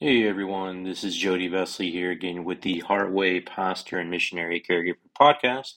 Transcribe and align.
Hey 0.00 0.28
everyone, 0.28 0.84
this 0.84 1.02
is 1.02 1.16
Jody 1.16 1.50
Vesley 1.50 1.90
here 1.90 2.12
again 2.12 2.44
with 2.44 2.60
the 2.60 2.84
Heartway 2.88 3.44
Pastor 3.44 3.98
and 3.98 4.08
Missionary 4.08 4.62
Caregiver 4.62 4.94
Podcast. 5.20 5.72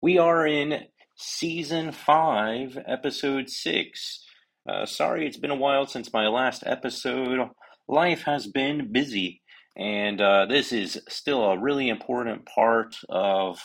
We 0.00 0.18
are 0.18 0.46
in 0.46 0.84
season 1.16 1.90
five, 1.90 2.78
episode 2.86 3.50
six. 3.50 4.24
Uh, 4.68 4.86
sorry, 4.86 5.26
it's 5.26 5.36
been 5.36 5.50
a 5.50 5.56
while 5.56 5.84
since 5.84 6.12
my 6.12 6.28
last 6.28 6.62
episode. 6.64 7.48
Life 7.88 8.22
has 8.22 8.46
been 8.46 8.92
busy, 8.92 9.42
and 9.76 10.20
uh, 10.20 10.46
this 10.46 10.70
is 10.70 11.02
still 11.08 11.42
a 11.42 11.58
really 11.58 11.88
important 11.88 12.46
part 12.46 12.94
of 13.08 13.58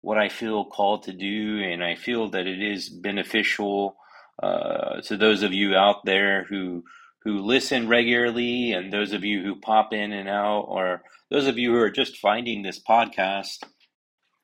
what 0.00 0.18
I 0.18 0.28
feel 0.28 0.64
called 0.64 1.04
to 1.04 1.12
do, 1.12 1.62
and 1.62 1.84
I 1.84 1.94
feel 1.94 2.30
that 2.30 2.48
it 2.48 2.60
is 2.60 2.88
beneficial 2.88 3.94
uh, 4.42 5.02
to 5.02 5.16
those 5.16 5.44
of 5.44 5.52
you 5.52 5.76
out 5.76 6.04
there 6.04 6.46
who 6.50 6.82
who 7.24 7.38
listen 7.38 7.88
regularly 7.88 8.72
and 8.72 8.92
those 8.92 9.12
of 9.12 9.24
you 9.24 9.42
who 9.42 9.56
pop 9.56 9.92
in 9.92 10.12
and 10.12 10.28
out, 10.28 10.62
or 10.68 11.02
those 11.30 11.46
of 11.46 11.58
you 11.58 11.72
who 11.72 11.80
are 11.80 11.90
just 11.90 12.18
finding 12.18 12.62
this 12.62 12.80
podcast, 12.80 13.62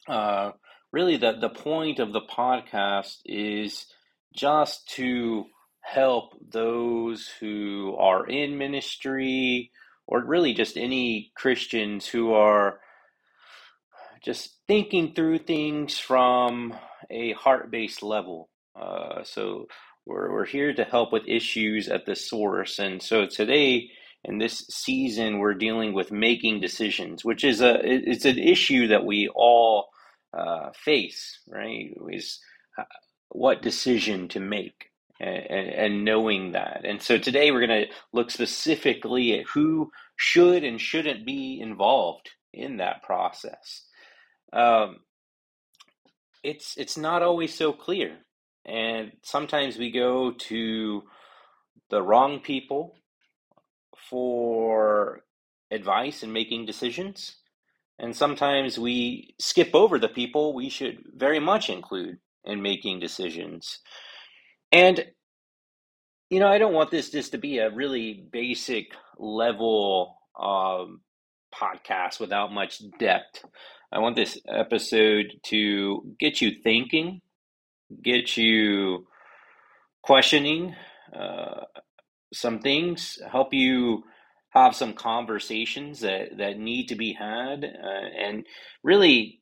uh, 0.09 0.53
really 0.93 1.17
the, 1.17 1.33
the 1.41 1.49
point 1.49 1.99
of 1.99 2.13
the 2.13 2.21
podcast 2.21 3.17
is 3.25 3.87
just 4.35 4.89
to 4.89 5.47
help 5.81 6.35
those 6.51 7.31
who 7.41 7.97
are 7.99 8.27
in 8.27 8.59
ministry 8.59 9.71
or 10.07 10.25
really 10.25 10.53
just 10.53 10.77
any 10.77 11.33
Christians 11.37 12.07
who 12.07 12.33
are 12.33 12.81
just 14.23 14.59
thinking 14.67 15.15
through 15.15 15.39
things 15.39 15.99
from 15.99 16.75
a 17.11 17.33
heart 17.33 17.71
based 17.71 18.03
level. 18.03 18.49
Uh, 18.75 19.23
so 19.25 19.67
we're, 20.07 20.33
we're 20.33 20.47
here 20.47 20.73
to 20.73 20.85
help 20.85 21.13
with 21.13 21.27
issues 21.27 21.89
at 21.89 22.07
the 22.07 22.15
source. 22.15 22.79
And 22.79 23.03
so 23.03 23.27
today, 23.27 23.91
in 24.25 24.39
this 24.39 24.65
season, 24.71 25.39
we're 25.39 25.55
dealing 25.55 25.93
with 25.93 26.13
making 26.13 26.61
decisions, 26.61 27.25
which 27.25 27.45
is 27.45 27.61
a 27.61 27.79
it's 27.83 28.25
an 28.25 28.39
issue 28.39 28.89
that 28.89 29.05
we 29.05 29.29
all 29.35 29.89
uh, 30.37 30.71
face, 30.75 31.41
right? 31.49 31.91
Is 32.11 32.41
uh, 32.79 32.85
what 33.31 33.63
decision 33.63 34.29
to 34.29 34.41
make. 34.41 34.91
And, 35.19 35.69
and, 35.71 36.05
knowing 36.05 36.53
that. 36.53 36.83
And 36.85 37.01
so 37.01 37.17
today 37.17 37.51
we're 37.51 37.67
going 37.67 37.87
to 37.87 37.93
look 38.13 38.31
specifically 38.31 39.39
at 39.39 39.47
who 39.47 39.91
should 40.17 40.63
and 40.63 40.79
shouldn't 40.79 41.25
be 41.25 41.59
involved 41.59 42.29
in 42.53 42.77
that 42.77 43.03
process. 43.03 43.87
Um, 44.53 44.99
it's 46.43 46.77
it's 46.77 46.99
not 46.99 47.23
always 47.23 47.55
so 47.55 47.73
clear 47.73 48.26
and 48.67 49.13
sometimes 49.23 49.79
we 49.79 49.91
go 49.93 50.33
to 50.33 51.03
the 51.89 52.03
wrong 52.03 52.41
people 52.41 52.97
for 54.11 55.21
advice 55.71 56.23
and 56.23 56.33
making 56.33 56.67
decisions. 56.67 57.37
And 57.99 58.15
sometimes 58.15 58.79
we 58.79 59.35
skip 59.41 59.71
over 59.73 59.99
the 59.99 60.09
people 60.09 60.53
we 60.53 60.69
should 60.69 60.99
very 61.15 61.39
much 61.39 61.71
include 61.71 62.19
in 62.45 62.61
making 62.61 63.01
decisions. 63.01 63.79
And, 64.73 65.07
you 66.29 66.41
know, 66.41 66.49
I 66.49 66.59
don't 66.59 66.75
want 66.75 66.91
this 66.91 67.11
just 67.11 67.33
to 67.33 67.39
be 67.39 67.59
a 67.59 67.71
really 67.71 68.27
basic 68.33 68.89
level 69.17 70.19
um, 70.39 71.01
podcast 71.55 72.19
without 72.21 72.53
much 72.53 72.83
depth. 72.99 73.45
I 73.93 74.01
want 74.01 74.17
this 74.17 74.39
episode 74.49 75.27
to 75.45 76.15
get 76.19 76.41
you 76.41 76.51
thinking 76.63 77.23
get 78.03 78.37
you 78.37 79.07
questioning 80.03 80.75
uh, 81.15 81.63
some 82.33 82.61
things, 82.61 83.19
help 83.31 83.53
you 83.53 84.05
have 84.51 84.75
some 84.75 84.95
conversations 84.95 86.01
that, 86.01 86.39
that 86.39 86.59
need 86.59 86.87
to 86.87 86.97
be 86.97 87.13
had, 87.13 87.65
uh, 87.65 88.09
and 88.19 88.47
really 88.83 89.41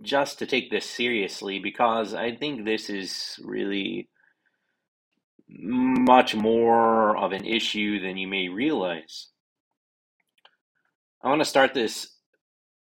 just 0.00 0.38
to 0.38 0.46
take 0.46 0.70
this 0.70 0.88
seriously 0.88 1.58
because 1.58 2.14
I 2.14 2.34
think 2.34 2.64
this 2.64 2.90
is 2.90 3.38
really 3.42 4.08
much 5.48 6.34
more 6.34 7.16
of 7.16 7.32
an 7.32 7.44
issue 7.44 8.00
than 8.00 8.16
you 8.16 8.26
may 8.26 8.48
realize. 8.48 9.28
I 11.22 11.28
want 11.28 11.40
to 11.40 11.44
start 11.44 11.74
this 11.74 12.16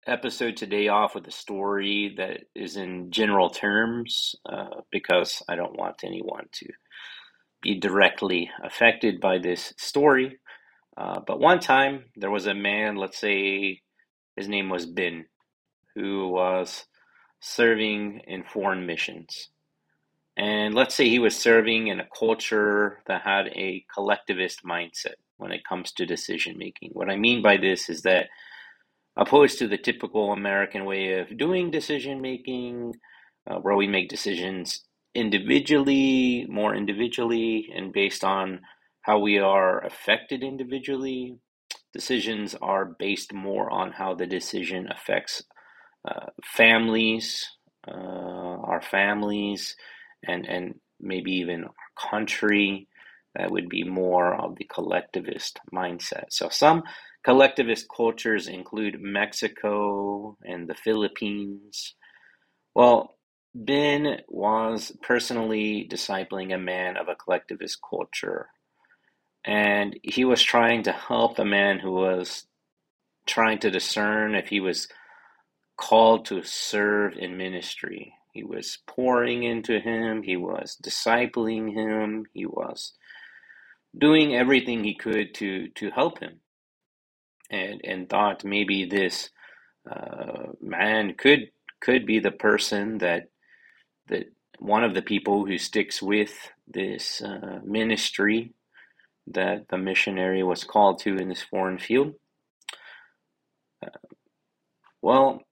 episode 0.06 0.56
today 0.56 0.89
off 0.89 1.15
with 1.15 1.27
a 1.27 1.33
story 1.33 2.15
that 2.17 2.44
is 2.55 2.77
in 2.77 3.11
general 3.11 3.50
terms 3.50 4.34
uh, 4.47 4.81
because 4.91 5.43
I 5.49 5.56
don't 5.56 5.77
want 5.77 6.05
anyone 6.05 6.47
to 6.53 6.69
be 7.62 7.78
directly 7.78 8.50
affected 8.62 9.21
by 9.21 9.39
this 9.39 9.72
story. 9.77 10.39
Uh, 10.97 11.21
but 11.27 11.41
one 11.41 11.61
time 11.61 12.05
there 12.17 12.31
was 12.31 12.47
a 12.47 12.55
man, 12.55 12.97
let's 12.97 13.19
say 13.19 13.81
his 14.37 14.49
name 14.49 14.69
was 14.69 14.87
Ben, 14.87 15.27
who 15.94 16.28
was 16.28 16.84
serving 17.41 18.21
in 18.27 18.44
foreign 18.44 18.87
missions. 18.87 19.50
And 20.37 20.75
let's 20.75 20.94
say 20.94 21.09
he 21.09 21.19
was 21.19 21.34
serving 21.34 21.88
in 21.88 22.00
a 22.00 22.09
culture 22.17 23.03
that 23.06 23.23
had 23.23 23.49
a 23.49 23.84
collectivist 23.93 24.62
mindset 24.65 25.15
when 25.38 25.53
it 25.53 25.65
comes 25.65 25.93
to 25.93 26.06
decision 26.06 26.59
making. 26.59 26.91
What 26.93 27.11
I 27.11 27.17
mean 27.17 27.43
by 27.43 27.56
this 27.56 27.88
is 27.88 28.03
that 28.03 28.28
opposed 29.16 29.59
to 29.59 29.69
the 29.69 29.78
typical 29.78 30.32
American 30.32 30.84
way 30.84 31.19
of 31.19 31.37
doing 31.38 31.71
decision 31.71 32.21
making, 32.21 32.94
uh, 33.50 33.56
where 33.56 33.77
we 33.77 33.87
make 33.87 34.09
decisions 34.09 34.84
individually, 35.15 36.47
more 36.49 36.75
individually, 36.75 37.69
and 37.75 37.93
based 37.93 38.25
on 38.25 38.60
how 39.03 39.19
we 39.19 39.38
are 39.38 39.84
affected 39.84 40.43
individually. 40.43 41.37
Decisions 41.93 42.55
are 42.60 42.84
based 42.99 43.32
more 43.32 43.71
on 43.71 43.93
how 43.93 44.15
the 44.15 44.26
decision 44.26 44.88
affects 44.91 45.43
uh, 46.06 46.26
families, 46.44 47.47
uh, 47.88 47.93
our 47.93 48.82
families, 48.82 49.76
and, 50.26 50.47
and 50.47 50.75
maybe 51.00 51.32
even 51.32 51.65
our 51.65 52.10
country. 52.10 52.88
That 53.34 53.50
would 53.50 53.69
be 53.69 53.84
more 53.84 54.34
of 54.34 54.56
the 54.56 54.65
collectivist 54.65 55.60
mindset. 55.72 56.26
So 56.31 56.49
some 56.50 56.82
Collectivist 57.26 57.88
cultures 57.88 58.47
include 58.47 59.00
Mexico 59.00 60.38
and 60.44 60.69
the 60.69 60.76
Philippines. 60.76 61.97
Well, 62.72 63.16
Ben 63.53 64.20
was 64.28 64.92
personally 65.03 65.88
discipling 65.91 66.54
a 66.54 66.59
man 66.59 66.97
of 66.97 67.09
a 67.09 67.16
collectivist 67.16 67.81
culture, 67.82 68.50
and 69.44 69.98
he 70.04 70.25
was 70.25 70.41
trying 70.41 70.84
to 70.84 70.92
help 70.92 71.41
a 71.41 71.44
man 71.44 71.81
who 71.81 71.91
was 71.94 72.47
trying 73.26 73.58
to 73.58 73.72
discern 73.72 74.37
if 74.37 74.47
he 74.47 74.60
was 74.60 74.87
called 75.76 76.26
to 76.26 76.44
serve 76.44 77.14
in 77.16 77.37
ministry. 77.37 78.12
He 78.34 78.44
was 78.44 78.78
pouring 78.87 79.43
into 79.43 79.81
him, 79.81 80.22
he 80.22 80.37
was 80.37 80.78
discipling 80.81 81.72
him, 81.72 82.26
he 82.32 82.47
was 82.47 82.93
doing 83.98 84.37
everything 84.37 84.84
he 84.84 84.94
could 84.94 85.34
to, 85.34 85.66
to 85.70 85.91
help 85.91 86.20
him 86.20 86.38
and 87.50 87.80
and 87.84 88.08
thought 88.08 88.44
maybe 88.44 88.84
this 88.84 89.30
uh, 89.90 90.52
man 90.60 91.14
could 91.14 91.50
could 91.80 92.06
be 92.06 92.18
the 92.18 92.30
person 92.30 92.98
that 92.98 93.28
that 94.08 94.26
one 94.58 94.84
of 94.84 94.94
the 94.94 95.02
people 95.02 95.46
who 95.46 95.58
sticks 95.58 96.02
with 96.02 96.32
this 96.66 97.22
uh, 97.22 97.60
ministry 97.64 98.52
that 99.28 99.68
the 99.68 99.78
missionary 99.78 100.42
was 100.42 100.64
called 100.64 101.00
to 101.00 101.16
in 101.16 101.28
this 101.28 101.42
foreign 101.42 101.78
field. 101.78 102.14
Uh, 103.84 103.90
well, 105.02 105.42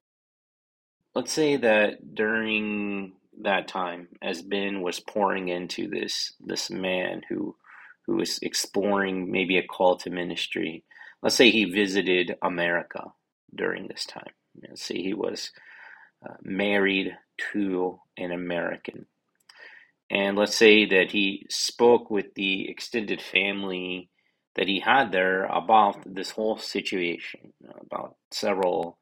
let's 1.15 1.32
say 1.32 1.56
that 1.56 2.15
during 2.15 3.12
that 3.43 3.69
time, 3.69 4.09
as 4.22 4.43
Ben 4.43 4.81
was 4.81 5.00
pouring 5.00 5.49
into 5.49 5.88
this 5.88 6.32
this 6.41 6.71
man 6.71 7.22
who 7.28 7.56
who 8.06 8.16
was 8.16 8.38
exploring 8.43 9.31
maybe 9.31 9.59
a 9.59 9.66
call 9.66 9.97
to 9.97 10.11
ministry, 10.11 10.84
let's 11.25 11.37
say 11.37 11.50
he 11.50 11.65
visited 11.65 12.37
America 12.43 13.03
during 13.53 13.88
this 13.88 14.05
time. 14.05 14.35
Let's 14.69 14.85
say 14.85 14.97
he 14.97 15.15
was 15.15 15.50
uh, 16.25 16.35
married 16.43 17.17
to 17.53 17.99
an 18.19 18.31
American. 18.31 19.06
And 20.11 20.37
let's 20.37 20.55
say 20.55 20.85
that 20.85 21.11
he 21.11 21.47
spoke 21.49 22.11
with 22.11 22.35
the 22.35 22.69
extended 22.69 23.23
family 23.23 24.11
that 24.55 24.69
he 24.69 24.81
had 24.81 25.11
there 25.11 25.47
about 25.47 26.03
this 26.06 26.31
whole 26.31 26.59
situation, 26.59 27.55
about 27.81 28.17
several 28.31 28.99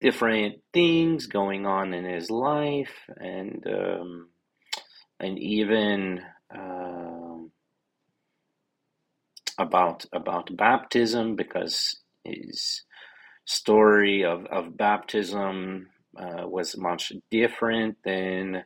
different 0.00 0.60
things 0.72 1.26
going 1.26 1.66
on 1.66 1.92
in 1.92 2.04
his 2.04 2.30
life, 2.30 2.94
and 3.16 3.64
um, 3.66 4.28
and 5.20 5.38
even 5.38 6.22
um, 6.52 7.52
about 9.58 10.06
about 10.12 10.56
baptism 10.56 11.34
because 11.36 11.96
his 12.24 12.82
story 13.44 14.24
of, 14.24 14.44
of 14.46 14.76
baptism 14.76 15.88
uh, 16.16 16.46
was 16.46 16.76
much 16.76 17.12
different 17.30 17.96
than 18.04 18.62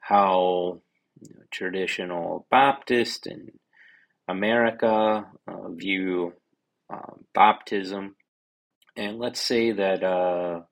how 0.00 0.80
you 1.20 1.34
know, 1.34 1.42
traditional 1.50 2.46
Baptist 2.50 3.26
in 3.26 3.50
America 4.28 5.26
uh, 5.46 5.68
view 5.70 6.32
uh, 6.92 7.14
baptism. 7.34 8.16
And 8.96 9.18
let's 9.18 9.40
say 9.40 9.72
that 9.72 10.02
uh, 10.02 10.62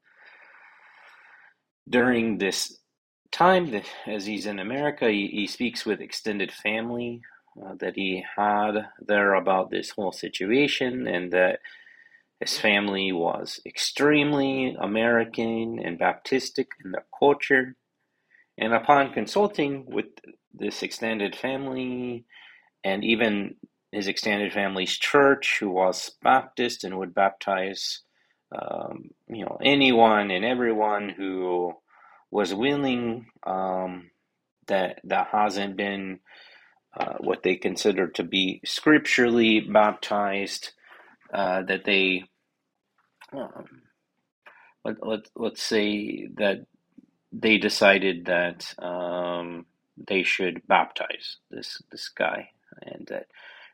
during 1.88 2.38
this 2.38 2.78
time, 3.32 3.82
as 4.06 4.26
he's 4.26 4.46
in 4.46 4.58
America, 4.58 5.08
he, 5.10 5.28
he 5.28 5.46
speaks 5.46 5.86
with 5.86 6.00
extended 6.00 6.52
family 6.52 7.22
that 7.78 7.94
he 7.94 8.24
had 8.36 8.88
there 9.00 9.34
about 9.34 9.70
this 9.70 9.90
whole 9.90 10.12
situation 10.12 11.06
and 11.06 11.32
that 11.32 11.60
his 12.40 12.58
family 12.58 13.12
was 13.12 13.60
extremely 13.64 14.76
American 14.78 15.78
and 15.78 15.98
Baptistic 15.98 16.66
in 16.84 16.92
their 16.92 17.06
culture. 17.18 17.74
And 18.58 18.74
upon 18.74 19.12
consulting 19.12 19.86
with 19.86 20.06
this 20.52 20.82
extended 20.82 21.34
family 21.36 22.24
and 22.84 23.04
even 23.04 23.56
his 23.92 24.06
extended 24.06 24.52
family's 24.52 24.96
church, 24.96 25.58
who 25.60 25.70
was 25.70 26.12
Baptist 26.22 26.84
and 26.84 26.98
would 26.98 27.14
baptize, 27.14 28.00
um, 28.54 29.10
you 29.28 29.44
know, 29.44 29.58
anyone 29.62 30.30
and 30.30 30.44
everyone 30.44 31.08
who 31.08 31.72
was 32.30 32.52
willing 32.54 33.26
um, 33.44 34.10
that 34.66 35.00
that 35.04 35.28
hasn't 35.32 35.76
been 35.76 36.14
uh, 36.14 36.55
what 37.18 37.42
they 37.42 37.56
consider 37.56 38.08
to 38.08 38.22
be 38.22 38.60
scripturally 38.64 39.60
baptized, 39.60 40.72
uh, 41.32 41.62
that 41.62 41.84
they 41.84 42.24
um, 43.32 43.82
let, 44.84 45.06
let, 45.06 45.20
let's 45.34 45.62
say 45.62 46.28
that 46.36 46.66
they 47.32 47.58
decided 47.58 48.26
that 48.26 48.74
um, 48.78 49.66
they 49.96 50.22
should 50.22 50.66
baptize 50.66 51.36
this 51.50 51.82
this 51.90 52.08
guy, 52.08 52.50
and 52.82 53.06
that 53.08 53.26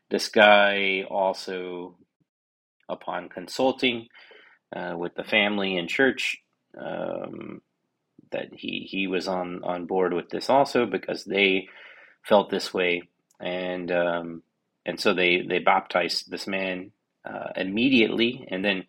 this 0.09 0.27
guy 0.27 1.05
also, 1.09 1.95
upon 2.89 3.29
consulting 3.29 4.07
uh, 4.75 4.95
with 4.97 5.15
the 5.15 5.23
family 5.23 5.77
and 5.77 5.87
church, 5.87 6.37
um, 6.77 7.61
that 8.31 8.47
he 8.53 8.87
he 8.89 9.07
was 9.07 9.27
on 9.27 9.63
on 9.63 9.85
board 9.85 10.13
with 10.13 10.29
this 10.29 10.49
also 10.49 10.85
because 10.85 11.23
they 11.23 11.67
felt 12.23 12.49
this 12.49 12.73
way, 12.73 13.03
and 13.43 13.91
um, 13.91 14.43
and 14.85 14.99
so 14.99 15.13
they 15.13 15.41
they 15.47 15.59
baptized 15.59 16.31
this 16.31 16.47
man 16.47 16.91
uh, 17.25 17.49
immediately, 17.55 18.47
and 18.49 18.63
then 18.63 18.85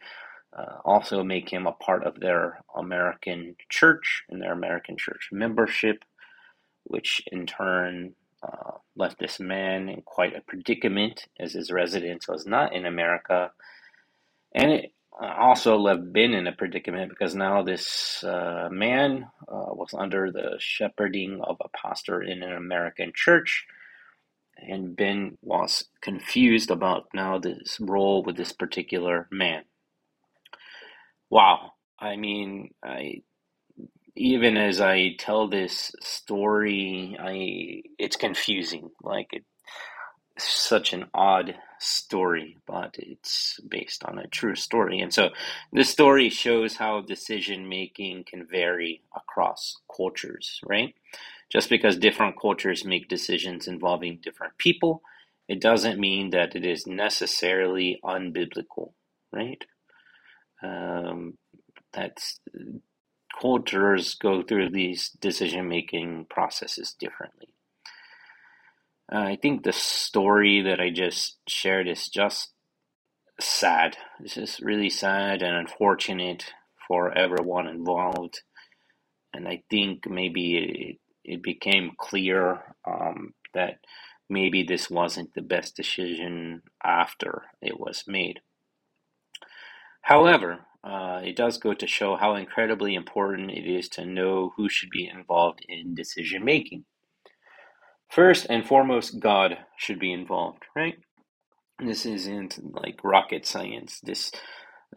uh, 0.57 0.79
also 0.85 1.25
make 1.25 1.49
him 1.53 1.67
a 1.67 1.73
part 1.73 2.05
of 2.05 2.21
their 2.21 2.63
American 2.77 3.57
church 3.69 4.23
and 4.29 4.41
their 4.41 4.53
American 4.53 4.97
church 4.97 5.29
membership, 5.33 6.05
which 6.85 7.23
in 7.33 7.47
turn 7.47 8.15
uh, 8.43 8.73
left 8.97 9.19
this 9.19 9.41
man 9.41 9.89
in 9.89 10.03
quite 10.03 10.37
a 10.37 10.41
predicament 10.43 11.27
as 11.41 11.53
his 11.53 11.73
residence 11.73 12.29
was 12.29 12.47
not 12.47 12.75
in 12.75 12.87
America. 12.87 13.51
And 14.55 14.71
it 14.71 14.93
also 15.21 15.77
left 15.77 16.13
Ben 16.13 16.35
in 16.35 16.47
a 16.47 16.53
predicament 16.53 17.11
because 17.11 17.35
now 17.35 17.63
this 17.63 18.23
uh, 18.25 18.69
man 18.71 19.27
uh, 19.49 19.73
was 19.75 19.95
under 19.97 20.31
the 20.31 20.57
shepherding 20.59 21.41
of 21.43 21.57
a 21.61 21.69
pastor 21.77 22.23
in 22.23 22.43
an 22.43 22.53
American 22.53 23.13
church. 23.15 23.67
And 24.57 24.97
Ben 24.97 25.37
was 25.43 25.85
confused 26.01 26.71
about 26.71 27.09
now 27.13 27.39
this 27.39 27.79
role 27.81 28.23
with 28.23 28.37
this 28.37 28.53
particular 28.53 29.29
man. 29.31 29.65
Wow. 31.31 31.73
I 31.99 32.17
mean, 32.17 32.71
I 32.83 33.23
even 34.17 34.57
as 34.57 34.81
I 34.81 35.15
tell 35.19 35.49
this 35.49 35.93
story, 36.01 37.17
I 37.21 37.83
it's 37.99 38.17
confusing. 38.17 38.91
Like 39.03 39.29
it's 39.33 39.45
such 40.39 40.93
an 40.93 41.07
odd 41.15 41.57
story, 41.79 42.59
but 42.67 42.95
it's 42.99 43.61
based 43.69 44.05
on 44.05 44.19
a 44.19 44.27
true 44.29 44.55
story. 44.55 45.01
And 45.01 45.13
so 45.13 45.31
this 45.73 45.91
story 45.91 46.29
shows 46.29 46.77
how 46.77 47.01
decision 47.01 47.69
making 47.69 48.25
can 48.25 48.47
vary 48.47 49.03
across 49.15 49.77
cultures, 49.95 50.61
right? 50.65 50.95
Just 51.55 51.71
because 51.71 51.97
different 51.97 52.41
cultures 52.41 52.85
make 52.85 53.09
decisions 53.09 53.69
involving 53.69 54.21
different 54.23 54.59
people, 54.59 55.03
it 55.49 55.61
doesn't 55.61 56.01
mean 56.01 56.31
that 56.31 56.57
it 56.57 56.65
is 56.65 56.87
necessarily 56.87 58.01
unbiblical, 58.05 58.93
right? 59.33 59.65
um, 60.65 61.39
that 61.93 62.19
cultures 63.41 64.15
go 64.15 64.43
through 64.43 64.71
these 64.71 65.11
decision 65.21 65.69
making 65.69 66.27
processes 66.31 66.95
differently. 66.99 67.49
Uh, 69.13 69.19
I 69.19 69.37
think 69.41 69.63
the 69.63 69.73
story 69.73 70.63
that 70.63 70.81
I 70.81 70.91
just 70.91 71.39
shared 71.47 71.89
is 71.89 72.09
just 72.09 72.53
sad. 73.41 73.97
This 74.21 74.37
is 74.37 74.61
really 74.63 74.91
sad 74.91 75.43
and 75.43 75.57
unfortunate 75.57 76.47
for 76.89 77.17
everyone 77.17 77.67
involved. 77.67 78.43
And 79.33 79.49
I 79.49 79.63
think 79.69 80.09
maybe 80.09 81.01
it, 81.25 81.43
became 81.43 81.93
clear 81.99 82.63
um, 82.87 83.35
that 83.55 83.79
maybe 84.29 84.63
this 84.63 84.91
wasn't 84.91 85.35
the 85.35 85.43
best 85.43 85.77
decision 85.77 86.63
after 86.83 87.43
it 87.61 87.79
was 87.79 88.05
made. 88.07 88.41
However, 90.03 90.61
uh, 90.83 91.23
it 91.25 91.37
does 91.37 91.57
go 91.59 91.73
to 91.73 91.87
show 91.87 92.17
how 92.17 92.35
incredibly 92.35 92.95
important 92.95 93.51
it 93.51 93.67
is 93.67 93.89
to 93.89 94.05
know 94.05 94.53
who 94.57 94.69
should 94.69 94.91
be 94.91 95.09
involved 95.09 95.65
in 95.69 95.95
decision 95.95 96.45
making. 96.45 96.85
First 98.11 98.47
and 98.51 98.67
foremost, 98.67 99.19
God 99.19 99.59
should 99.79 99.99
be 99.99 100.13
involved, 100.13 100.65
right? 100.77 100.99
This 101.79 102.07
isn't 102.07 102.61
like 102.75 103.03
rocket 103.03 103.47
science. 103.47 103.99
This 104.01 104.31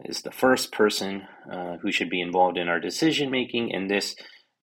is 0.04 0.22
the 0.22 0.30
first 0.30 0.72
person 0.72 1.26
uh, 1.50 1.78
who 1.78 1.90
should 1.90 2.10
be 2.10 2.20
involved 2.20 2.56
in 2.58 2.68
our 2.68 2.78
decision 2.78 3.30
making, 3.30 3.74
and 3.74 3.90
this 3.90 4.14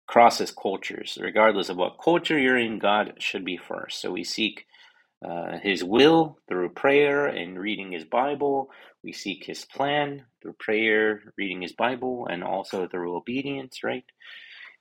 crosses 0.07 0.51
cultures. 0.51 1.19
Regardless 1.21 1.69
of 1.69 1.77
what 1.77 2.01
culture 2.03 2.39
you're 2.39 2.59
in, 2.59 2.79
God 2.79 3.15
should 3.19 3.45
be 3.45 3.57
first. 3.57 4.01
So 4.01 4.13
we 4.13 4.25
seek 4.25 4.67
uh, 5.25 5.59
His 5.59 5.83
will 5.85 6.39
through 6.49 6.71
prayer 6.71 7.27
and 7.27 7.59
reading 7.59 7.93
His 7.93 8.05
Bible. 8.05 8.71
We 9.03 9.13
seek 9.13 9.45
His 9.45 9.65
plan 9.65 10.27
through 10.43 10.55
prayer, 10.59 11.23
reading 11.37 11.63
His 11.63 11.73
Bible, 11.73 12.27
and 12.31 12.45
also 12.45 12.89
through 12.89 13.17
obedience, 13.17 13.83
right? 13.85 14.05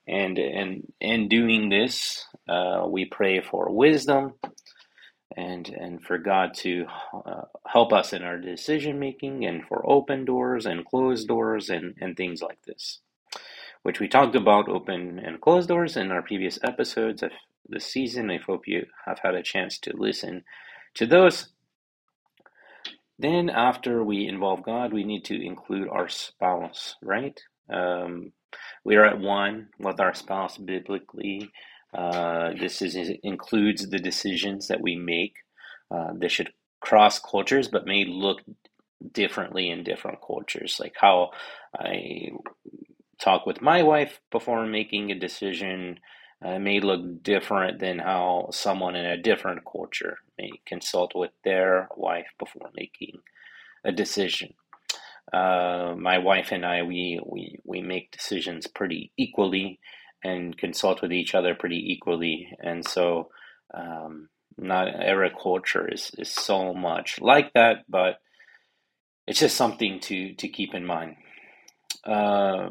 And 0.08 0.38
and 0.38 0.92
in 1.00 1.30
doing 1.30 1.70
this, 1.70 2.25
uh, 2.50 2.86
we 2.88 3.06
pray 3.06 3.42
for 3.42 3.72
wisdom 3.72 4.34
and 5.36 5.68
and 5.70 6.04
for 6.04 6.18
God 6.18 6.54
to 6.56 6.86
uh, 7.25 7.44
help 7.68 7.94
us 7.94 8.14
in 8.14 8.24
our 8.24 8.38
decision 8.38 9.00
making, 9.00 9.46
and 9.46 9.66
for 9.66 9.90
open 9.90 10.25
doors 10.25 10.66
and 10.66 10.86
closed 10.86 11.27
doors, 11.27 11.70
and 11.70 11.96
and 12.01 12.18
things 12.18 12.42
like 12.42 12.60
this, 12.68 13.00
which 13.84 14.00
we 14.00 14.08
talked 14.08 14.36
about 14.36 14.70
open 14.70 15.20
and 15.20 15.40
closed 15.40 15.70
doors 15.70 15.96
in 15.96 16.12
our 16.12 16.22
previous 16.22 16.58
episodes 16.63 17.22
of 17.22 17.32
the 17.68 17.80
season. 17.80 18.32
I 18.32 18.38
hope 18.38 18.68
you 18.68 18.86
have 19.06 19.20
had 19.20 19.36
a 19.36 19.44
chance 19.44 19.78
to 19.80 19.96
listen 19.96 20.44
to 20.96 21.06
those. 21.06 21.50
Then, 23.20 23.50
after 23.50 24.04
we 24.04 24.28
involve 24.28 24.63
God, 24.63 24.92
we 24.92 25.04
need 25.04 25.25
to 25.25 25.46
include 25.46 25.88
our 25.88 26.10
spouse, 26.10 26.96
right? 27.02 27.40
Um, 27.70 28.34
we 28.84 28.96
are 28.96 29.06
at 29.06 29.20
one 29.20 29.70
with 29.80 30.00
our 30.00 30.13
spouse 30.13 30.58
biblically. 30.58 31.52
Uh, 31.94 32.54
this 32.60 32.82
is, 32.82 32.98
includes 33.22 33.88
the 33.88 34.00
decisions 34.00 34.68
that 34.68 34.82
we 34.82 34.96
make. 34.96 35.36
Uh, 35.92 36.13
should 36.28 36.52
cross 36.82 37.20
cultures, 37.20 37.68
but 37.68 37.86
may 37.86 38.04
look 38.04 38.42
differently 39.12 39.70
in 39.70 39.84
different 39.84 40.20
cultures. 40.25 40.78
Like 40.80 40.96
how 41.00 41.32
I 41.78 42.32
talk 43.24 43.46
with 43.46 43.62
my 43.62 43.84
wife 43.84 44.20
before 44.32 44.65
making 44.65 45.12
a 45.12 45.20
decision 45.20 46.00
uh, 46.46 46.60
may 46.60 46.80
look 46.80 47.24
different 47.24 47.80
than 47.80 48.00
how 48.00 48.50
someone 48.51 48.96
in 48.96 49.06
a 49.06 49.22
different 49.22 49.62
culture 49.70 50.18
may 50.38 50.50
consult 50.65 51.13
with 51.15 51.32
their 51.44 51.88
wife 51.96 52.27
before 52.38 52.70
making 52.75 53.13
a 53.86 53.92
decision. 53.92 54.53
Uh, 55.32 55.96
my 55.98 56.18
wife 56.18 56.50
and 56.51 56.65
I, 56.65 56.84
we, 56.84 57.20
we, 57.25 57.60
we 57.63 57.82
make 57.82 58.12
decisions 58.12 58.68
pretty 58.68 59.12
equally 59.18 59.80
and 60.24 60.58
consult 60.58 61.01
with 61.01 61.13
each 61.13 61.34
other 61.34 61.56
pretty 61.56 61.94
equally. 61.94 62.50
And 62.60 62.86
so, 62.86 63.30
um, 63.74 64.30
not 64.58 64.88
every 65.01 65.32
culture 65.42 65.92
is, 65.92 66.12
is 66.18 66.30
so 66.30 66.74
much 66.74 67.20
like 67.22 67.53
that, 67.53 67.86
but 67.89 68.20
it's 69.25 69.39
just 69.39 69.56
something 69.56 70.00
to, 70.01 70.36
to 70.36 70.48
keep 70.50 70.74
in 70.74 70.86
mind. 70.86 71.15
Uh, 72.06 72.70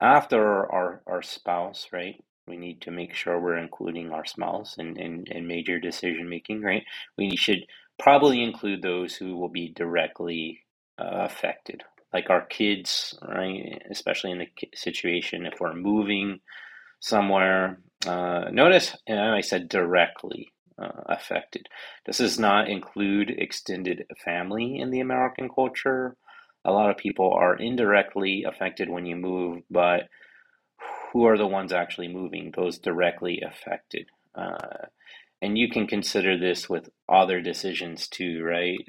after 0.00 0.70
our, 0.70 1.02
our 1.06 1.22
spouse, 1.22 1.88
right? 1.92 2.22
We 2.46 2.56
need 2.56 2.80
to 2.82 2.90
make 2.90 3.14
sure 3.14 3.40
we're 3.40 3.58
including 3.58 4.12
our 4.12 4.24
spouse 4.24 4.76
in, 4.78 4.96
in, 4.98 5.24
in 5.26 5.46
major 5.46 5.80
decision 5.80 6.28
making, 6.28 6.62
right? 6.62 6.84
We 7.18 7.36
should 7.36 7.66
probably 7.98 8.42
include 8.42 8.82
those 8.82 9.14
who 9.14 9.36
will 9.36 9.48
be 9.48 9.72
directly 9.74 10.60
uh, 10.98 11.24
affected, 11.24 11.82
like 12.12 12.30
our 12.30 12.44
kids, 12.46 13.18
right? 13.26 13.82
Especially 13.90 14.30
in 14.30 14.38
the 14.38 14.48
situation 14.74 15.46
if 15.46 15.60
we're 15.60 15.74
moving 15.74 16.40
somewhere. 17.00 17.80
Uh, 18.06 18.44
notice 18.52 18.96
you 19.08 19.16
know, 19.16 19.34
I 19.34 19.40
said 19.40 19.68
directly 19.68 20.52
uh, 20.78 21.02
affected. 21.06 21.68
This 22.04 22.18
does 22.18 22.38
not 22.38 22.68
include 22.68 23.30
extended 23.30 24.06
family 24.24 24.78
in 24.78 24.90
the 24.90 25.00
American 25.00 25.48
culture. 25.48 26.16
A 26.66 26.72
lot 26.72 26.90
of 26.90 26.96
people 26.96 27.32
are 27.32 27.56
indirectly 27.56 28.44
affected 28.46 28.90
when 28.90 29.06
you 29.06 29.16
move, 29.16 29.62
but 29.70 30.08
who 31.12 31.24
are 31.24 31.38
the 31.38 31.46
ones 31.46 31.72
actually 31.72 32.08
moving? 32.08 32.52
Those 32.54 32.78
directly 32.78 33.40
affected. 33.40 34.06
Uh, 34.34 34.86
and 35.40 35.56
you 35.56 35.70
can 35.70 35.86
consider 35.86 36.36
this 36.36 36.68
with 36.68 36.90
other 37.08 37.40
decisions 37.40 38.08
too, 38.08 38.42
right? 38.42 38.84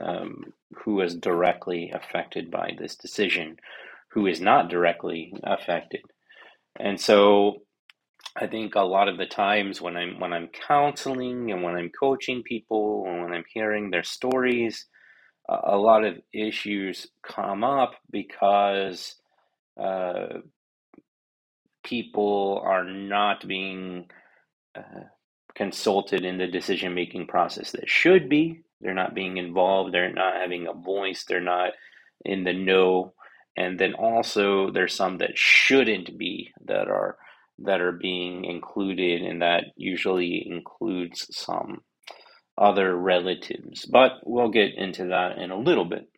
Um, 0.00 0.52
who 0.84 1.00
is 1.00 1.16
directly 1.16 1.90
affected 1.92 2.50
by 2.50 2.70
this 2.78 2.94
decision? 2.94 3.56
Who 4.12 4.26
is 4.26 4.40
not 4.40 4.70
directly 4.70 5.32
affected? 5.42 6.02
And 6.78 7.00
so 7.00 7.62
I 8.36 8.46
think 8.46 8.76
a 8.76 8.80
lot 8.80 9.08
of 9.08 9.18
the 9.18 9.26
times 9.26 9.80
when 9.80 9.96
I'm 9.96 10.20
when 10.20 10.32
I'm 10.32 10.48
counseling 10.68 11.50
and 11.50 11.62
when 11.62 11.74
I'm 11.74 11.90
coaching 11.90 12.42
people 12.44 13.04
and 13.06 13.22
when 13.22 13.32
I'm 13.32 13.44
hearing 13.52 13.90
their 13.90 14.04
stories, 14.04 14.86
a, 15.48 15.76
lot 15.76 16.04
of 16.04 16.18
issues 16.32 17.06
come 17.22 17.64
up 17.64 17.94
because 18.10 19.14
uh, 19.80 20.40
people 21.84 22.62
are 22.64 22.84
not 22.84 23.46
being 23.46 24.06
uh, 24.76 25.04
consulted 25.54 26.24
in 26.24 26.38
the 26.38 26.46
decision 26.46 26.94
making 26.94 27.26
process 27.26 27.72
that 27.72 27.88
should 27.88 28.28
be. 28.28 28.60
They're 28.80 28.94
not 28.94 29.14
being 29.14 29.38
involved. 29.38 29.92
They're 29.92 30.12
not 30.12 30.36
having 30.36 30.66
a 30.66 30.74
voice. 30.74 31.24
They're 31.24 31.40
not 31.40 31.72
in 32.24 32.44
the 32.44 32.52
know. 32.52 33.14
And 33.56 33.78
then 33.78 33.94
also 33.94 34.70
there's 34.70 34.94
some 34.94 35.18
that 35.18 35.36
shouldn't 35.36 36.16
be 36.16 36.52
that 36.66 36.88
are 36.88 37.16
that 37.60 37.80
are 37.80 37.90
being 37.90 38.44
included, 38.44 39.22
and 39.22 39.42
that 39.42 39.64
usually 39.76 40.46
includes 40.48 41.26
some 41.36 41.82
other 42.58 42.96
relatives. 42.96 43.84
But 43.84 44.12
we'll 44.24 44.50
get 44.50 44.74
into 44.76 45.06
that 45.06 45.38
in 45.38 45.50
a 45.50 45.58
little 45.58 45.84
bit. 45.84 46.08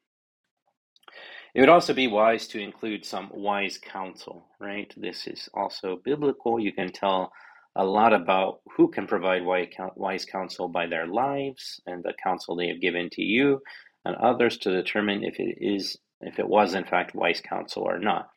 It 1.54 1.60
would 1.60 1.68
also 1.68 1.94
be 1.94 2.06
wise 2.06 2.46
to 2.48 2.60
include 2.60 3.04
some 3.04 3.28
wise 3.32 3.78
counsel, 3.78 4.46
right? 4.60 4.92
This 4.96 5.26
is 5.26 5.48
also 5.52 6.00
biblical. 6.04 6.60
You 6.60 6.72
can 6.72 6.92
tell 6.92 7.32
a 7.74 7.84
lot 7.84 8.12
about 8.12 8.60
who 8.76 8.88
can 8.88 9.06
provide 9.06 9.42
wise 9.44 10.24
counsel 10.24 10.68
by 10.68 10.86
their 10.86 11.06
lives 11.06 11.80
and 11.86 12.02
the 12.02 12.14
counsel 12.22 12.56
they 12.56 12.68
have 12.68 12.80
given 12.80 13.08
to 13.12 13.22
you 13.22 13.60
and 14.04 14.16
others 14.16 14.58
to 14.58 14.70
determine 14.70 15.24
if 15.24 15.38
it 15.38 15.56
is 15.60 15.96
if 16.20 16.38
it 16.38 16.48
was 16.48 16.74
in 16.74 16.84
fact 16.84 17.14
wise 17.14 17.40
counsel 17.40 17.82
or 17.82 17.98
not. 17.98 18.28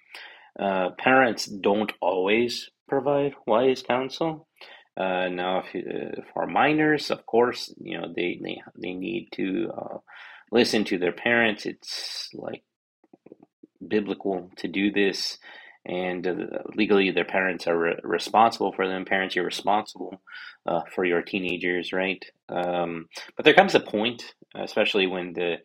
Uh, 0.59 0.89
parents 0.97 1.45
don't 1.45 1.91
always 2.01 2.69
provide 2.87 3.33
wise 3.47 3.81
counsel. 3.81 4.47
Uh, 4.97 5.29
now, 5.29 5.63
if, 5.73 5.75
uh, 5.75 6.21
for 6.33 6.47
minors, 6.47 7.11
of 7.11 7.25
course, 7.25 7.73
you 7.79 7.99
know 7.99 8.13
they 8.15 8.39
they, 8.43 8.61
they 8.77 8.93
need 8.93 9.29
to 9.33 9.71
uh, 9.75 9.97
listen 10.51 10.83
to 10.85 10.97
their 10.99 11.13
parents. 11.13 11.65
It's 11.65 12.29
like 12.33 12.63
biblical 13.87 14.51
to 14.57 14.67
do 14.67 14.91
this, 14.91 15.39
and 15.85 16.27
uh, 16.27 16.35
legally, 16.75 17.11
their 17.11 17.25
parents 17.25 17.67
are 17.67 17.77
re- 17.77 17.99
responsible 18.03 18.73
for 18.73 18.87
them. 18.87 19.05
Parents, 19.05 19.35
you're 19.35 19.45
responsible 19.45 20.21
uh, 20.67 20.81
for 20.95 21.05
your 21.05 21.23
teenagers, 21.23 21.93
right? 21.93 22.23
Um, 22.49 23.07
but 23.35 23.45
there 23.45 23.55
comes 23.55 23.75
a 23.75 23.79
point, 23.81 24.35
especially 24.55 25.07
when 25.07 25.33
the 25.33 25.57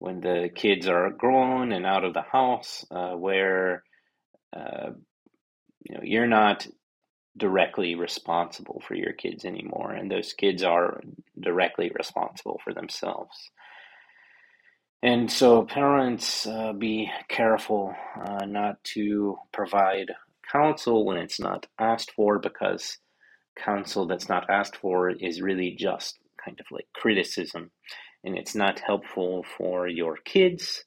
when 0.00 0.20
the 0.20 0.50
kids 0.54 0.88
are 0.88 1.10
grown 1.10 1.72
and 1.72 1.86
out 1.86 2.04
of 2.04 2.14
the 2.14 2.22
house, 2.22 2.84
uh, 2.90 3.12
where 3.12 3.84
you 5.84 5.94
know 5.96 6.02
you're 6.04 6.26
not 6.26 6.66
directly 7.36 7.94
responsible 7.94 8.82
for 8.86 8.94
your 8.94 9.12
kids 9.12 9.44
anymore 9.44 9.92
and 9.92 10.10
those 10.10 10.32
kids 10.32 10.62
are 10.62 11.00
directly 11.40 11.90
responsible 11.96 12.60
for 12.62 12.72
themselves 12.72 13.50
and 15.02 15.30
so 15.30 15.64
parents 15.64 16.46
uh, 16.46 16.72
be 16.72 17.10
careful 17.28 17.94
uh, 18.24 18.44
not 18.46 18.82
to 18.84 19.36
provide 19.52 20.12
counsel 20.50 21.04
when 21.04 21.16
it's 21.16 21.40
not 21.40 21.66
asked 21.78 22.12
for 22.12 22.38
because 22.38 22.98
counsel 23.56 24.06
that's 24.06 24.28
not 24.28 24.48
asked 24.48 24.76
for 24.76 25.10
is 25.10 25.40
really 25.40 25.72
just 25.72 26.18
kind 26.42 26.58
of 26.60 26.66
like 26.70 26.86
criticism 26.94 27.70
and 28.22 28.38
it's 28.38 28.54
not 28.54 28.80
helpful 28.80 29.44
for 29.58 29.88
your 29.88 30.16
kids 30.24 30.84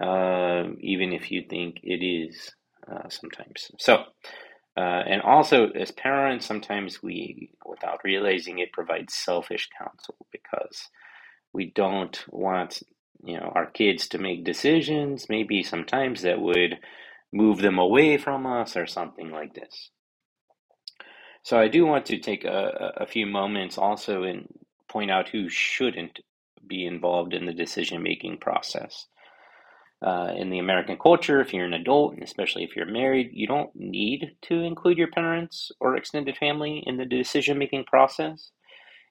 uh, 0.00 0.64
even 0.80 1.12
if 1.12 1.30
you 1.30 1.44
think 1.48 1.80
it 1.82 2.04
is 2.04 2.52
uh, 2.90 3.08
sometimes. 3.08 3.70
So, 3.78 4.04
uh, 4.76 5.02
and 5.06 5.22
also 5.22 5.68
as 5.70 5.90
parents, 5.90 6.46
sometimes 6.46 7.02
we, 7.02 7.50
without 7.66 8.00
realizing 8.04 8.58
it, 8.58 8.72
provide 8.72 9.10
selfish 9.10 9.68
counsel 9.76 10.14
because 10.30 10.88
we 11.52 11.72
don't 11.74 12.24
want 12.28 12.82
you 13.24 13.38
know 13.38 13.52
our 13.54 13.66
kids 13.66 14.08
to 14.08 14.18
make 14.18 14.44
decisions 14.44 15.28
maybe 15.28 15.62
sometimes 15.62 16.22
that 16.22 16.40
would 16.40 16.78
move 17.32 17.58
them 17.58 17.78
away 17.78 18.16
from 18.16 18.46
us 18.46 18.76
or 18.76 18.86
something 18.86 19.30
like 19.30 19.54
this. 19.54 19.90
So 21.42 21.58
i 21.58 21.68
do 21.68 21.86
want 21.86 22.06
to 22.06 22.18
take 22.18 22.44
a, 22.44 22.92
a 22.96 23.06
few 23.06 23.26
moments 23.26 23.78
also 23.78 24.22
and 24.24 24.46
point 24.88 25.10
out 25.10 25.28
who 25.28 25.48
shouldn't 25.48 26.20
be 26.66 26.86
involved 26.86 27.34
in 27.34 27.46
the 27.46 27.52
decision 27.52 28.02
making 28.02 28.38
process 28.38 29.06
uh, 30.02 30.32
in 30.34 30.50
the 30.50 30.58
American 30.58 30.96
culture, 30.98 31.40
if 31.40 31.52
you're 31.52 31.66
an 31.66 31.74
adult, 31.74 32.14
and 32.14 32.22
especially 32.22 32.64
if 32.64 32.74
you're 32.74 32.86
married, 32.86 33.30
you 33.32 33.46
don't 33.46 33.74
need 33.74 34.36
to 34.42 34.60
include 34.60 34.96
your 34.96 35.10
parents 35.10 35.70
or 35.78 35.96
extended 35.96 36.36
family 36.36 36.82
in 36.86 36.96
the 36.96 37.04
decision 37.04 37.58
making 37.58 37.84
process. 37.84 38.50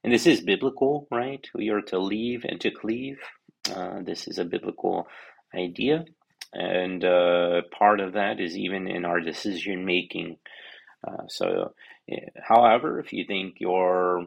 And 0.04 0.12
this 0.12 0.26
is 0.26 0.42
biblical, 0.42 1.08
right? 1.12 1.46
We 1.54 1.70
are 1.70 1.82
to 1.82 2.00
leave 2.00 2.44
and 2.44 2.60
to 2.62 2.72
cleave. 2.72 3.20
Uh, 3.74 4.00
this 4.02 4.28
is 4.28 4.40
a 4.40 4.46
biblical 4.46 5.08
idea. 5.54 6.06
And 6.54 7.04
uh, 7.04 7.62
part 7.78 8.00
of 8.00 8.14
that 8.14 8.40
is 8.40 8.58
even 8.58 8.88
in 8.88 9.06
our 9.06 9.20
decision 9.20 9.86
making. 9.86 10.38
Uh, 11.08 11.24
so, 11.28 11.74
however, 12.42 13.00
if 13.00 13.14
you 13.14 13.26
think 13.26 13.60
your 13.60 14.26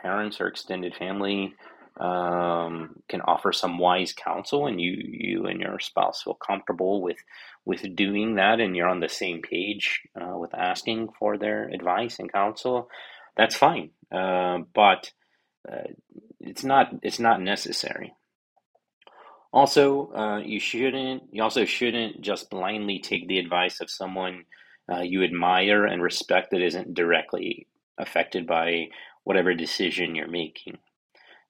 parents 0.00 0.40
or 0.40 0.46
extended 0.46 0.94
family 0.94 1.52
um, 1.96 2.96
can 3.08 3.20
offer 3.22 3.52
some 3.52 3.78
wise 3.78 4.12
counsel 4.12 4.66
and 4.66 4.80
you 4.80 4.92
you 4.92 5.46
and 5.46 5.60
your 5.60 5.78
spouse 5.78 6.22
feel 6.22 6.34
comfortable 6.34 7.02
with 7.02 7.18
with 7.64 7.94
doing 7.94 8.36
that 8.36 8.60
and 8.60 8.76
you're 8.76 8.88
on 8.88 9.00
the 9.00 9.08
same 9.08 9.42
page 9.42 10.02
uh, 10.20 10.36
with 10.36 10.54
asking 10.54 11.08
for 11.18 11.36
their 11.36 11.68
advice 11.68 12.18
and 12.18 12.32
counsel 12.32 12.88
that's 13.36 13.56
fine. 13.56 13.90
Uh, 14.12 14.58
but 14.74 15.12
uh, 15.70 15.88
it's 16.40 16.64
not 16.64 16.92
it's 17.02 17.18
not 17.18 17.40
necessary. 17.40 18.14
Also 19.52 20.12
uh, 20.12 20.38
you 20.38 20.60
shouldn't 20.60 21.22
you 21.32 21.42
also 21.42 21.64
shouldn't 21.64 22.20
just 22.20 22.50
blindly 22.50 22.98
take 22.98 23.28
the 23.28 23.38
advice 23.38 23.80
of 23.80 23.90
someone 23.90 24.44
uh, 24.92 25.00
you 25.00 25.22
admire 25.22 25.86
and 25.86 26.02
respect 26.02 26.50
that 26.50 26.60
isn't 26.60 26.94
directly 26.94 27.66
affected 27.98 28.46
by 28.46 28.88
whatever 29.24 29.54
decision 29.54 30.14
you're 30.14 30.28
making 30.28 30.78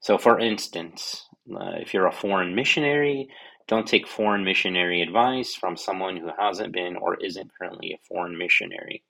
so, 0.01 0.19
for 0.19 0.39
instance, 0.39 1.27
uh, 1.55 1.77
if 1.81 1.95
you're 1.95 2.07
a 2.07 2.13
foreign 2.13 2.55
missionary, 2.55 3.29
don't 3.69 3.87
take 3.87 4.09
foreign 4.09 4.45
missionary 4.45 5.03
advice 5.03 5.55
from 5.55 5.77
someone 5.77 6.17
who 6.17 6.31
hasn't 6.39 6.73
been 6.73 6.97
or 6.97 7.17
isn't 7.17 7.53
currently 7.57 7.93
a 7.93 8.05
foreign 8.09 8.37
missionary. 8.37 9.05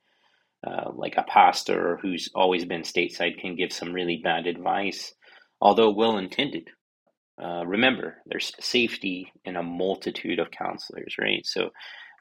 Uh, 0.66 0.90
like 0.94 1.16
a 1.16 1.22
pastor 1.22 1.98
who's 2.02 2.28
always 2.34 2.66
been 2.66 2.82
stateside 2.82 3.40
can 3.40 3.56
give 3.56 3.72
some 3.72 3.92
really 3.92 4.20
bad 4.22 4.46
advice, 4.46 5.14
although 5.60 5.90
well 5.90 6.18
intended. 6.18 6.68
Uh, 7.42 7.64
remember, 7.64 8.16
there's 8.26 8.52
safety 8.60 9.32
in 9.46 9.56
a 9.56 9.62
multitude 9.62 10.38
of 10.38 10.50
counselors, 10.50 11.14
right? 11.18 11.46
So 11.46 11.70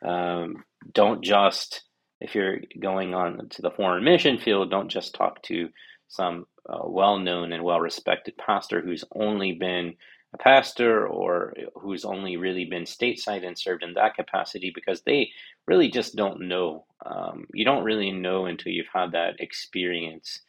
um, 0.06 0.64
don't 0.94 1.22
just, 1.22 1.84
if 2.22 2.36
you're 2.36 2.60
going 2.80 3.14
on 3.14 3.50
to 3.50 3.62
the 3.62 3.72
foreign 3.72 4.06
mission 4.06 4.38
field, 4.38 4.72
don't 4.72 4.90
just 4.90 5.14
talk 5.14 5.42
to 5.44 5.68
some 6.10 6.46
uh, 6.68 6.80
well-known 6.84 7.54
and 7.54 7.64
well-respected 7.64 8.38
pastor 8.38 8.82
who's 8.82 9.06
only 9.16 9.54
been 9.54 9.96
a 10.34 10.38
pastor 10.38 11.08
or 11.08 11.54
who's 11.76 12.06
only 12.06 12.38
really 12.38 12.66
been 12.66 12.84
stateside 12.84 13.46
and 13.46 13.58
served 13.58 13.84
in 13.84 13.94
that 13.94 14.16
capacity 14.16 14.72
because 14.74 15.02
they 15.02 15.32
really 15.68 15.90
just 15.90 16.16
don't 16.16 16.42
know. 16.42 16.86
Um, 17.06 17.46
you 17.54 17.66
don't 17.66 17.84
really 17.84 18.12
know 18.12 18.46
until 18.46 18.72
you've 18.72 18.94
had 18.94 19.14
that 19.14 19.40
experience. 19.40 20.42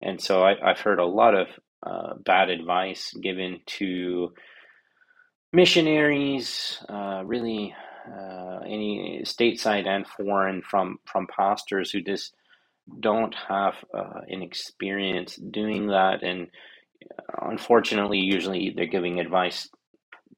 And 0.00 0.20
so 0.20 0.44
I, 0.44 0.54
have 0.62 0.80
heard 0.80 0.98
a 0.98 1.06
lot 1.06 1.34
of 1.34 1.48
uh, 1.82 2.14
bad 2.24 2.48
advice 2.48 3.12
given 3.20 3.60
to 3.66 4.32
missionaries, 5.52 6.78
uh, 6.88 7.22
really 7.24 7.74
uh, 8.10 8.60
any 8.66 9.22
stateside 9.24 9.86
and 9.86 10.06
foreign 10.06 10.62
from 10.62 10.98
from 11.04 11.26
pastors 11.26 11.90
who 11.90 12.00
just 12.00 12.34
don't 13.00 13.34
have 13.48 13.74
uh, 13.92 14.20
an 14.28 14.42
experience 14.42 15.36
doing 15.36 15.88
that, 15.88 16.22
and 16.22 16.48
uh, 17.18 17.48
unfortunately, 17.48 18.18
usually 18.18 18.72
they're 18.74 18.86
giving 18.86 19.20
advice 19.20 19.68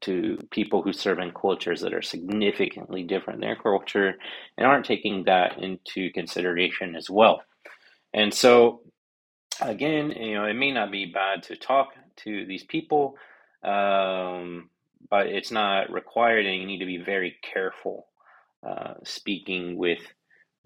to 0.01 0.39
people 0.51 0.83
who 0.83 0.93
serve 0.93 1.19
in 1.19 1.33
cultures 1.33 1.81
that 1.81 1.93
are 1.93 2.03
significantly 2.03 3.03
different 3.03 3.41
than 3.41 3.49
their 3.49 3.57
culture 3.57 4.15
and 4.57 4.67
aren't 4.67 4.87
taking 4.87 5.25
that 5.25 5.59
into 5.59 6.11
consideration 6.13 6.95
as 6.95 7.11
well. 7.11 7.43
And 8.15 8.33
so 8.33 8.83
again, 9.61 10.11
you 10.11 10.35
know, 10.35 10.45
it 10.45 10.55
may 10.55 10.73
not 10.73 10.91
be 10.91 11.07
bad 11.07 11.43
to 11.45 11.57
talk 11.57 11.89
to 12.19 12.47
these 12.47 12.65
people, 12.65 13.17
um, 13.65 14.71
but 15.11 15.27
it's 15.27 15.51
not 15.51 15.93
required, 15.93 16.47
and 16.47 16.61
you 16.61 16.67
need 16.67 16.79
to 16.79 16.87
be 16.87 16.99
very 16.99 17.37
careful 17.43 18.07
uh, 18.67 18.95
speaking 19.05 19.77
with 19.77 20.01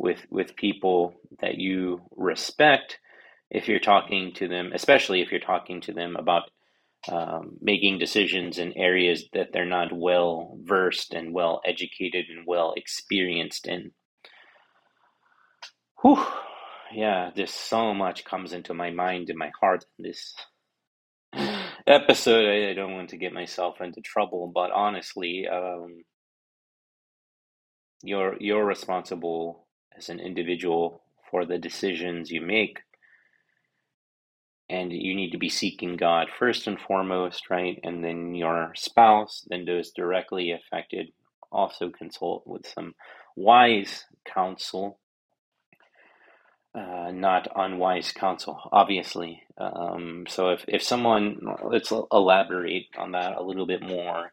with 0.03 0.27
with 0.31 0.57
people 0.57 1.15
that 1.41 1.55
you 1.55 2.03
respect 2.17 2.99
if 3.51 3.69
you're 3.69 3.79
talking 3.79 4.33
to 4.35 4.49
them, 4.49 4.73
especially 4.75 5.23
if 5.23 5.31
you're 5.31 5.41
talking 5.41 5.81
to 5.83 5.93
them 5.93 6.17
about 6.17 6.51
um, 7.09 7.57
making 7.61 7.99
decisions 7.99 8.59
in 8.59 8.77
areas 8.77 9.27
that 9.33 9.49
they're 9.53 9.65
not 9.65 9.93
well 9.93 10.59
versed 10.63 11.15
and 11.15 11.33
well 11.33 11.61
educated 11.65 12.27
and 12.29 12.47
well 12.47 12.75
experienced 12.77 13.69
in. 13.69 13.93
Whew. 16.03 16.25
Yeah, 16.95 17.31
just 17.35 17.55
so 17.55 17.95
much 17.95 18.25
comes 18.25 18.53
into 18.53 18.75
my 18.75 18.91
mind 18.91 19.31
and 19.31 19.39
my 19.39 19.51
heart 19.59 19.85
in 19.99 20.05
this 20.05 20.35
episode. 21.87 22.47
I, 22.47 22.71
I 22.71 22.75
don't 22.75 22.95
want 22.95 23.11
to 23.11 23.17
get 23.17 23.33
myself 23.33 23.81
into 23.81 24.01
trouble, 24.01 24.51
but 24.53 24.71
honestly, 24.73 25.47
um, 25.51 26.03
you're 28.03 28.37
you're 28.41 28.65
responsible 28.65 29.67
as 30.03 30.09
an 30.09 30.21
individual 30.21 31.03
for 31.31 31.47
the 31.47 31.59
decisions 31.59 32.31
you 32.31 32.41
make 32.41 32.81
and 34.69 34.91
you 34.91 35.15
need 35.15 35.31
to 35.31 35.39
be 35.39 35.51
seeking 35.51 35.97
God 35.97 36.29
first 36.39 36.67
and 36.67 36.81
foremost, 36.81 37.51
right? 37.51 37.79
And 37.83 38.03
then 38.03 38.35
your 38.35 38.73
spouse, 38.75 39.47
then 39.49 39.67
those 39.67 39.91
directly 39.91 40.51
affected, 40.51 41.13
also 41.51 41.91
consult 41.91 42.47
with 42.47 42.67
some 42.67 42.95
wise 43.37 44.07
counsel, 44.25 44.99
uh, 46.75 47.11
not 47.13 47.49
unwise 47.55 48.13
counsel, 48.13 48.59
obviously. 48.73 49.43
Um, 49.59 50.25
so 50.27 50.51
if, 50.51 50.65
if 50.67 50.83
someone, 50.83 51.41
let's 51.63 51.93
elaborate 52.11 52.87
on 52.97 53.13
that 53.13 53.37
a 53.37 53.43
little 53.43 53.67
bit 53.67 53.83
more. 53.83 54.33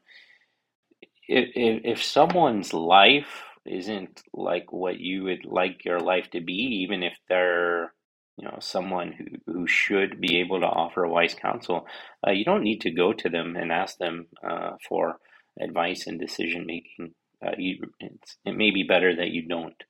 If, 1.28 1.50
if, 1.54 1.82
if 1.84 2.04
someone's 2.04 2.74
life 2.74 3.44
isn't 3.70 4.22
like 4.34 4.72
what 4.72 5.00
you 5.00 5.24
would 5.24 5.46
like 5.46 5.86
your 5.86 6.00
life 6.00 6.30
to 6.32 6.42
be, 6.42 6.84
even 6.84 7.04
if 7.04 7.14
they're 7.28 7.94
you 8.38 8.46
know 8.46 8.58
someone 8.60 9.12
who, 9.12 9.54
who 9.54 9.68
should 9.68 10.22
be 10.22 10.40
able 10.40 10.62
to 10.62 10.66
offer 10.66 11.06
wise 11.06 11.34
counsel 11.34 11.86
uh, 12.26 12.32
you 12.32 12.46
don't 12.46 12.64
need 12.64 12.80
to 12.80 12.90
go 12.90 13.12
to 13.12 13.28
them 13.28 13.58
and 13.58 13.70
ask 13.70 13.98
them 13.98 14.28
uh, 14.50 14.72
for 14.88 15.18
advice 15.60 16.08
and 16.08 16.20
decision 16.20 16.66
making. 16.66 17.14
Uh, 17.46 17.52
you, 17.58 17.78
it 18.00 18.56
may 18.56 18.72
be 18.72 18.84
better 18.84 19.16
that 19.16 19.30
you 19.30 19.48
don't. 19.48 19.84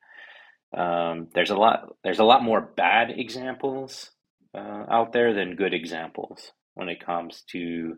Um, 0.77 1.29
there's 1.33 1.50
a 1.50 1.55
lot 1.55 1.95
there's 2.03 2.19
a 2.19 2.24
lot 2.24 2.43
more 2.43 2.62
bad 2.62 3.09
examples 3.09 4.12
uh, 4.55 4.86
out 4.91 5.13
there 5.13 5.33
than 5.33 5.55
good 5.55 5.74
examples 5.74 6.51
when 6.75 6.89
it 6.89 7.03
comes 7.03 7.43
to 7.51 7.95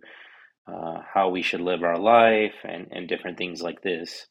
uh, 0.72 1.00
how 1.14 1.30
we 1.30 1.42
should 1.42 1.60
live 1.60 1.84
our 1.84 2.00
life 2.00 2.56
and, 2.64 2.88
and 2.92 3.10
different 3.10 3.38
things 3.38 3.62
like 3.62 3.82
this 3.82 4.28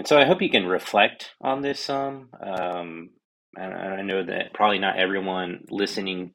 and 0.00 0.08
so 0.08 0.16
I 0.16 0.24
hope 0.24 0.40
you 0.40 0.48
can 0.48 0.64
reflect 0.64 1.32
on 1.42 1.60
this 1.60 1.78
some. 1.78 2.30
Um, 2.40 3.10
and 3.54 3.74
I 3.74 4.00
know 4.00 4.24
that 4.24 4.54
probably 4.54 4.78
not 4.78 4.98
everyone 4.98 5.66
listening 5.68 6.32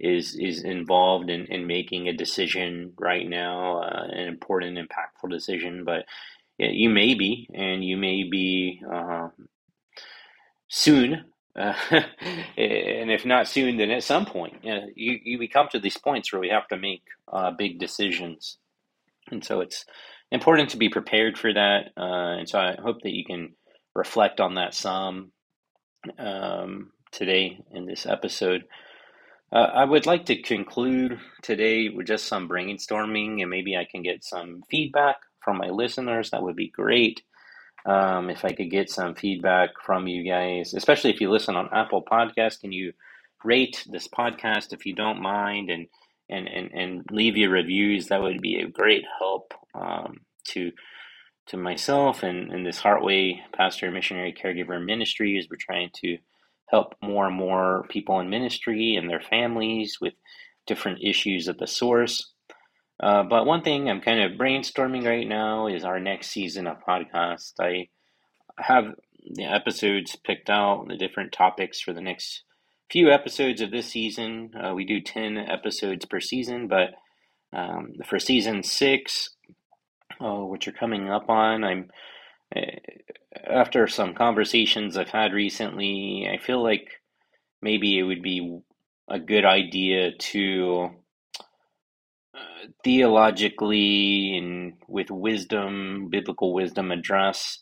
is 0.00 0.34
is 0.34 0.64
involved 0.64 1.28
in, 1.28 1.44
in 1.52 1.66
making 1.66 2.08
a 2.08 2.16
decision 2.16 2.94
right 2.98 3.28
now, 3.28 3.82
uh, 3.82 4.06
an 4.10 4.28
important, 4.28 4.78
impactful 4.78 5.28
decision. 5.28 5.84
But 5.84 6.06
you 6.56 6.88
may 6.88 7.12
be, 7.12 7.50
and 7.52 7.84
you 7.84 7.98
may 7.98 8.22
be 8.22 8.80
uh, 8.90 9.28
soon. 10.68 11.26
Uh, 11.54 11.74
and 12.56 13.10
if 13.10 13.26
not 13.26 13.46
soon, 13.46 13.76
then 13.76 13.90
at 13.90 14.02
some 14.02 14.24
point, 14.24 14.54
you, 14.62 14.74
know, 14.74 14.86
you, 14.96 15.18
you 15.22 15.38
we 15.38 15.46
come 15.46 15.68
to 15.70 15.78
these 15.78 15.98
points 15.98 16.32
where 16.32 16.40
we 16.40 16.48
have 16.48 16.66
to 16.66 16.78
make 16.78 17.02
uh, 17.30 17.50
big 17.50 17.78
decisions, 17.78 18.56
and 19.30 19.44
so 19.44 19.60
it's 19.60 19.84
important 20.32 20.70
to 20.70 20.78
be 20.78 20.88
prepared 20.88 21.38
for 21.38 21.52
that. 21.52 21.92
Uh, 21.96 22.38
and 22.38 22.48
so 22.48 22.58
I 22.58 22.76
hope 22.80 23.02
that 23.02 23.12
you 23.12 23.24
can 23.24 23.54
reflect 23.94 24.40
on 24.40 24.54
that 24.54 24.74
some 24.74 25.32
um, 26.18 26.90
today 27.12 27.60
in 27.70 27.86
this 27.86 28.06
episode. 28.06 28.64
Uh, 29.52 29.68
I 29.74 29.84
would 29.84 30.06
like 30.06 30.24
to 30.26 30.40
conclude 30.40 31.20
today 31.42 31.90
with 31.90 32.06
just 32.06 32.26
some 32.26 32.48
brainstorming, 32.48 33.42
and 33.42 33.50
maybe 33.50 33.76
I 33.76 33.84
can 33.84 34.02
get 34.02 34.24
some 34.24 34.62
feedback 34.70 35.16
from 35.44 35.58
my 35.58 35.68
listeners. 35.68 36.30
That 36.30 36.42
would 36.42 36.56
be 36.56 36.70
great. 36.70 37.22
Um, 37.84 38.30
if 38.30 38.44
I 38.44 38.52
could 38.52 38.70
get 38.70 38.88
some 38.88 39.14
feedback 39.14 39.70
from 39.84 40.06
you 40.06 40.24
guys, 40.24 40.72
especially 40.72 41.10
if 41.10 41.20
you 41.20 41.30
listen 41.30 41.56
on 41.56 41.68
Apple 41.72 42.02
Podcast, 42.02 42.60
can 42.60 42.72
you 42.72 42.94
rate 43.44 43.84
this 43.90 44.08
podcast 44.08 44.72
if 44.72 44.86
you 44.86 44.94
don't 44.94 45.20
mind, 45.20 45.68
and 45.68 45.88
and 46.28 46.48
and, 46.48 46.70
and 46.72 47.04
leave 47.10 47.36
your 47.36 47.50
reviews? 47.50 48.08
That 48.08 48.22
would 48.22 48.40
be 48.40 48.60
a 48.60 48.68
great 48.68 49.04
help 49.18 49.54
um, 49.74 50.20
to 50.48 50.72
to 51.46 51.56
myself 51.56 52.22
and, 52.22 52.52
and 52.52 52.64
this 52.64 52.80
Heartway 52.80 53.38
Pastor 53.52 53.90
Missionary 53.90 54.32
Caregiver 54.32 54.84
Ministry 54.84 55.38
as 55.38 55.48
we're 55.50 55.56
trying 55.58 55.90
to 56.02 56.18
help 56.68 56.94
more 57.02 57.26
and 57.26 57.36
more 57.36 57.84
people 57.90 58.20
in 58.20 58.30
ministry 58.30 58.94
and 58.94 59.10
their 59.10 59.20
families 59.20 59.98
with 60.00 60.14
different 60.66 60.98
issues 61.02 61.48
at 61.48 61.58
the 61.58 61.66
source. 61.66 62.32
Uh, 63.02 63.24
but 63.24 63.46
one 63.46 63.62
thing 63.62 63.90
I'm 63.90 64.00
kind 64.00 64.20
of 64.20 64.38
brainstorming 64.38 65.04
right 65.04 65.26
now 65.26 65.66
is 65.66 65.84
our 65.84 65.98
next 65.98 66.28
season 66.28 66.66
of 66.66 66.78
podcast. 66.86 67.52
I 67.60 67.88
have 68.58 68.94
the 69.28 69.44
episodes 69.44 70.16
picked 70.16 70.48
out, 70.48 70.86
the 70.88 70.96
different 70.96 71.32
topics 71.32 71.80
for 71.80 71.92
the 71.92 72.00
next 72.00 72.44
few 72.92 73.10
episodes 73.10 73.62
of 73.62 73.70
this 73.70 73.86
season. 73.88 74.52
Uh, 74.54 74.74
we 74.74 74.84
do 74.84 75.00
10 75.00 75.38
episodes 75.38 76.04
per 76.04 76.20
season, 76.20 76.68
but 76.68 76.90
um, 77.54 77.94
for 78.04 78.18
season 78.18 78.62
six, 78.62 79.30
oh, 80.20 80.44
which 80.44 80.68
are 80.68 80.72
coming 80.72 81.08
up 81.08 81.30
on. 81.30 81.64
I'm 81.64 81.90
eh, 82.54 82.76
after 83.48 83.88
some 83.88 84.12
conversations 84.12 84.98
I've 84.98 85.08
had 85.08 85.32
recently, 85.32 86.28
I 86.30 86.36
feel 86.36 86.62
like 86.62 86.86
maybe 87.62 87.98
it 87.98 88.02
would 88.02 88.22
be 88.22 88.60
a 89.08 89.18
good 89.18 89.46
idea 89.46 90.12
to 90.12 90.90
uh, 92.34 92.66
theologically 92.84 94.36
and 94.36 94.74
with 94.86 95.10
wisdom, 95.10 96.08
biblical 96.10 96.52
wisdom, 96.52 96.92
address 96.92 97.60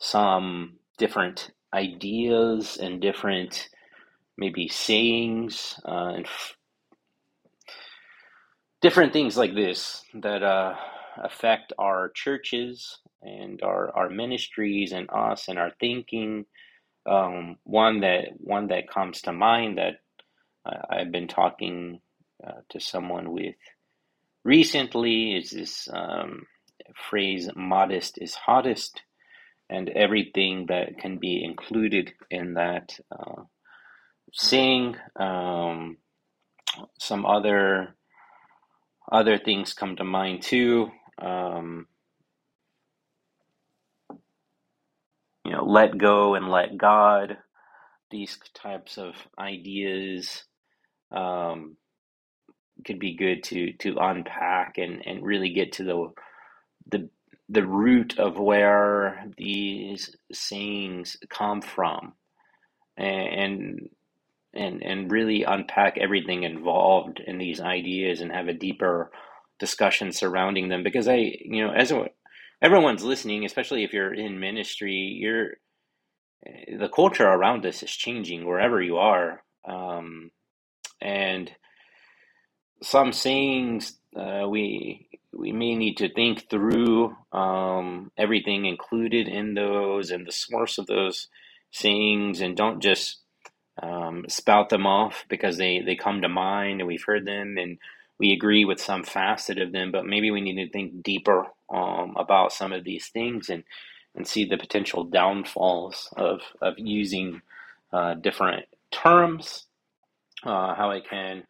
some 0.00 0.78
different 0.98 1.52
ideas 1.72 2.76
and 2.76 3.00
different 3.00 3.68
maybe 4.38 4.68
sayings 4.68 5.80
uh, 5.86 6.14
and 6.16 6.26
f- 6.26 6.56
different 8.82 9.12
things 9.12 9.36
like 9.36 9.54
this 9.54 10.04
that 10.14 10.42
uh, 10.42 10.74
affect 11.22 11.72
our 11.78 12.10
churches 12.10 12.98
and 13.22 13.62
our, 13.62 13.94
our 13.96 14.10
ministries 14.10 14.92
and 14.92 15.08
us 15.12 15.48
and 15.48 15.58
our 15.58 15.72
thinking. 15.80 16.46
Um, 17.06 17.56
one 17.64 18.00
that 18.00 18.28
one 18.38 18.68
that 18.68 18.88
comes 18.88 19.22
to 19.22 19.32
mind 19.32 19.78
that 19.78 19.94
I've 20.90 21.12
been 21.12 21.28
talking 21.28 22.00
uh, 22.46 22.60
to 22.70 22.80
someone 22.80 23.32
with 23.32 23.56
recently 24.44 25.36
is 25.36 25.50
this 25.50 25.88
um, 25.92 26.46
phrase 27.10 27.50
"modest 27.56 28.18
is 28.20 28.34
hottest," 28.34 29.02
and 29.70 29.88
everything 29.90 30.66
that 30.68 30.98
can 30.98 31.18
be 31.18 31.44
included 31.44 32.12
in 32.30 32.54
that 32.54 32.98
uh, 33.12 33.42
saying. 34.34 34.96
Um, 35.18 35.98
some 36.98 37.26
other 37.26 37.96
other 39.12 39.38
things 39.38 39.74
come 39.74 39.96
to 39.96 40.04
mind 40.04 40.42
too 40.42 40.90
um, 41.20 41.86
you 45.44 45.52
know, 45.52 45.64
let 45.64 45.98
go 45.98 46.34
and 46.34 46.48
let 46.48 46.78
God, 46.78 47.38
these 48.10 48.38
types 48.54 48.98
of 48.98 49.14
ideas 49.38 50.44
um, 51.12 51.76
could 52.86 52.98
be 53.00 53.16
good 53.16 53.44
to 53.44 53.72
to 53.74 53.96
unpack 53.98 54.78
and, 54.78 55.06
and 55.06 55.24
really 55.24 55.50
get 55.52 55.72
to 55.74 55.84
the 55.84 56.08
the 56.90 57.10
the 57.48 57.66
root 57.66 58.18
of 58.18 58.38
where 58.38 59.26
these 59.38 60.14
sayings 60.32 61.16
come 61.30 61.62
from 61.62 62.14
and 62.96 63.28
and 63.28 63.88
and 64.54 64.82
and 64.82 65.10
really 65.10 65.42
unpack 65.42 65.98
everything 65.98 66.44
involved 66.44 67.20
in 67.20 67.38
these 67.38 67.60
ideas 67.60 68.20
and 68.20 68.32
have 68.32 68.48
a 68.48 68.54
deeper 68.54 69.10
discussion 69.58 70.12
surrounding 70.12 70.68
them. 70.68 70.82
Because 70.82 71.08
I, 71.08 71.36
you 71.40 71.66
know, 71.66 71.72
as 71.72 71.90
a, 71.92 72.06
everyone's 72.62 73.04
listening, 73.04 73.44
especially 73.44 73.84
if 73.84 73.92
you're 73.92 74.14
in 74.14 74.40
ministry, 74.40 74.92
you're 74.92 75.58
the 76.78 76.88
culture 76.88 77.26
around 77.26 77.64
us 77.66 77.82
is 77.82 77.90
changing 77.90 78.46
wherever 78.46 78.80
you 78.80 78.98
are, 78.98 79.42
um, 79.66 80.30
and 81.00 81.50
some 82.82 83.12
sayings 83.12 83.98
uh, 84.16 84.46
we 84.48 85.08
we 85.32 85.52
may 85.52 85.74
need 85.74 85.96
to 85.96 86.12
think 86.12 86.48
through 86.48 87.16
um, 87.32 88.12
everything 88.16 88.66
included 88.66 89.26
in 89.26 89.54
those 89.54 90.10
and 90.10 90.26
the 90.26 90.32
source 90.32 90.78
of 90.78 90.86
those 90.86 91.28
sayings, 91.70 92.40
and 92.40 92.56
don't 92.56 92.80
just 92.80 93.23
um, 93.82 94.24
spout 94.28 94.68
them 94.68 94.86
off 94.86 95.24
because 95.28 95.56
they, 95.56 95.80
they 95.80 95.96
come 95.96 96.22
to 96.22 96.28
mind 96.28 96.80
and 96.80 96.86
we've 96.86 97.04
heard 97.04 97.26
them 97.26 97.56
and 97.58 97.78
we 98.18 98.32
agree 98.32 98.64
with 98.64 98.80
some 98.80 99.02
facet 99.02 99.58
of 99.58 99.72
them, 99.72 99.90
but 99.90 100.06
maybe 100.06 100.30
we 100.30 100.40
need 100.40 100.64
to 100.64 100.70
think 100.70 101.02
deeper 101.02 101.46
um, 101.72 102.14
about 102.16 102.52
some 102.52 102.72
of 102.72 102.84
these 102.84 103.08
things 103.08 103.48
and, 103.48 103.64
and 104.14 104.26
see 104.26 104.44
the 104.44 104.56
potential 104.56 105.04
downfalls 105.04 106.08
of, 106.16 106.40
of 106.62 106.74
using 106.78 107.42
uh, 107.92 108.14
different 108.14 108.66
terms, 108.92 109.66
uh, 110.44 110.74
how 110.74 110.90
it 110.90 111.08
can 111.08 111.44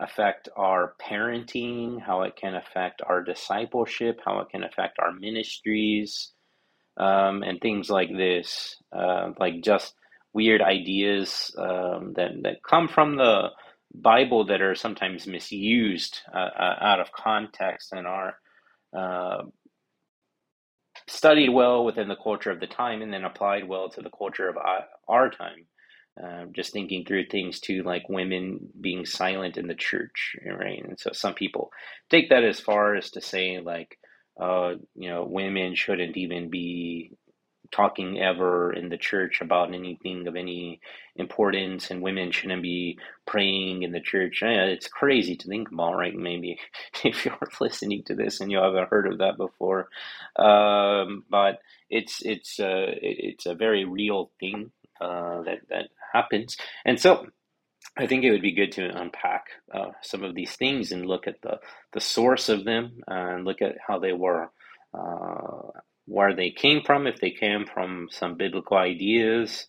affect 0.00 0.48
our 0.56 0.94
parenting, 1.00 2.00
how 2.00 2.22
it 2.22 2.34
can 2.34 2.54
affect 2.54 3.02
our 3.06 3.22
discipleship, 3.22 4.20
how 4.24 4.40
it 4.40 4.48
can 4.50 4.64
affect 4.64 4.98
our 4.98 5.12
ministries, 5.12 6.32
um, 6.96 7.42
and 7.42 7.60
things 7.60 7.90
like 7.90 8.10
this, 8.10 8.76
uh, 8.92 9.30
like 9.38 9.62
just 9.62 9.94
weird 10.32 10.62
ideas 10.62 11.54
um, 11.58 12.12
that 12.14 12.42
that 12.42 12.62
come 12.62 12.88
from 12.88 13.16
the 13.16 13.48
Bible 13.94 14.46
that 14.46 14.62
are 14.62 14.74
sometimes 14.74 15.26
misused 15.26 16.20
uh, 16.32 16.36
uh 16.36 16.76
out 16.80 17.00
of 17.00 17.12
context 17.12 17.92
and 17.92 18.06
are 18.06 18.34
uh, 18.96 19.42
studied 21.06 21.50
well 21.50 21.84
within 21.84 22.08
the 22.08 22.16
culture 22.16 22.50
of 22.50 22.60
the 22.60 22.66
time 22.66 23.02
and 23.02 23.12
then 23.12 23.24
applied 23.24 23.66
well 23.66 23.88
to 23.90 24.00
the 24.00 24.10
culture 24.10 24.48
of 24.48 24.56
our 25.08 25.30
time. 25.30 25.66
Uh, 26.22 26.44
just 26.52 26.72
thinking 26.72 27.04
through 27.04 27.24
things 27.24 27.60
too, 27.60 27.82
like 27.82 28.08
women 28.08 28.58
being 28.78 29.06
silent 29.06 29.56
in 29.56 29.66
the 29.68 29.74
church, 29.74 30.36
right? 30.44 30.84
And 30.84 30.98
so 30.98 31.12
some 31.12 31.34
people 31.34 31.70
take 32.10 32.28
that 32.28 32.44
as 32.44 32.60
far 32.60 32.94
as 32.94 33.10
to 33.12 33.22
say, 33.22 33.60
like, 33.60 33.96
uh, 34.38 34.74
you 34.94 35.08
know, 35.08 35.24
women 35.24 35.74
shouldn't 35.74 36.16
even 36.16 36.50
be 36.50 37.12
talking 37.72 38.20
ever 38.20 38.72
in 38.72 38.88
the 38.88 38.96
church 38.96 39.40
about 39.40 39.72
anything 39.74 40.26
of 40.26 40.36
any 40.36 40.80
importance, 41.16 41.90
and 41.90 42.02
women 42.02 42.32
shouldn't 42.32 42.62
be 42.62 42.98
praying 43.26 43.82
in 43.82 43.92
the 43.92 44.00
church. 44.00 44.42
It's 44.42 44.88
crazy 44.88 45.36
to 45.36 45.48
think 45.48 45.70
about, 45.70 45.96
right? 45.96 46.14
Maybe 46.14 46.58
if 47.04 47.24
you're 47.24 47.38
listening 47.60 48.02
to 48.04 48.14
this 48.14 48.40
and 48.40 48.50
you 48.50 48.58
haven't 48.58 48.88
heard 48.90 49.06
of 49.10 49.18
that 49.18 49.36
before, 49.36 49.88
um, 50.36 51.24
but 51.30 51.60
it's 51.88 52.20
it's 52.22 52.58
uh, 52.58 52.94
it's 53.02 53.46
a 53.46 53.54
very 53.54 53.84
real 53.84 54.30
thing 54.40 54.70
uh, 55.00 55.42
that 55.42 55.60
that 55.68 55.88
happens, 56.12 56.56
and 56.84 57.00
so. 57.00 57.26
I 57.98 58.06
think 58.06 58.24
it 58.24 58.30
would 58.30 58.42
be 58.42 58.52
good 58.52 58.72
to 58.72 58.88
unpack 58.96 59.46
uh, 59.74 59.90
some 60.00 60.22
of 60.22 60.34
these 60.34 60.54
things 60.54 60.92
and 60.92 61.06
look 61.06 61.26
at 61.26 61.42
the, 61.42 61.58
the 61.92 62.00
source 62.00 62.48
of 62.48 62.64
them 62.64 63.00
and 63.08 63.44
look 63.44 63.60
at 63.62 63.76
how 63.84 63.98
they 63.98 64.12
were 64.12 64.50
uh, 64.94 65.80
where 66.10 66.34
they 66.34 66.50
came 66.50 66.82
from, 66.82 67.06
if 67.06 67.20
they 67.20 67.30
came 67.30 67.64
from 67.72 68.08
some 68.10 68.36
biblical 68.36 68.76
ideas 68.76 69.66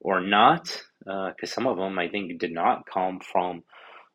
or 0.00 0.20
not, 0.20 0.64
because 0.98 1.52
uh, 1.52 1.54
some 1.54 1.66
of 1.68 1.76
them 1.76 1.98
I 1.98 2.08
think 2.08 2.38
did 2.40 2.52
not 2.52 2.90
come 2.92 3.20
from 3.20 3.62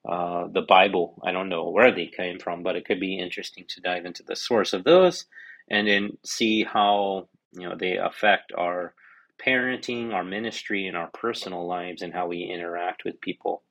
uh, 0.07 0.47
the 0.51 0.61
Bible. 0.61 1.21
I 1.25 1.31
don't 1.31 1.47
know 1.47 1.69
where 1.69 1.95
they 1.95 2.07
came 2.07 2.37
from, 2.37 2.63
but 2.63 2.75
it 2.75 2.85
could 2.85 2.99
be 2.99 3.17
interesting 3.17 3.65
to 3.69 3.81
dive 3.81 4.05
into 4.05 4.23
the 4.23 4.35
source 4.35 4.73
of 4.73 4.83
those 4.83 5.25
and 5.69 5.87
then 5.87 6.17
see 6.25 6.63
how 6.65 7.29
you 7.53 7.67
know 7.67 7.75
they 7.79 7.95
affect 7.95 8.51
our 8.57 8.93
parenting, 9.41 10.13
our 10.13 10.23
ministry, 10.23 10.85
and 10.85 10.97
our 10.97 11.09
personal 11.13 11.65
lives 11.65 12.01
and 12.01 12.13
how 12.13 12.27
we 12.27 12.43
interact 12.43 13.05
with 13.05 13.21
people. 13.21 13.63